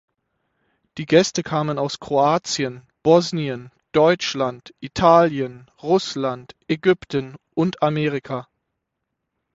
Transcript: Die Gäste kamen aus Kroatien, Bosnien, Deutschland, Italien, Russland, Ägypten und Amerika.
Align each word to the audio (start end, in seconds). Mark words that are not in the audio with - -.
Die 0.97 1.05
Gäste 1.05 1.43
kamen 1.43 1.77
aus 1.77 1.99
Kroatien, 1.99 2.81
Bosnien, 3.03 3.69
Deutschland, 3.91 4.73
Italien, 4.79 5.69
Russland, 5.83 6.55
Ägypten 6.67 7.35
und 7.53 7.83
Amerika. 7.83 8.47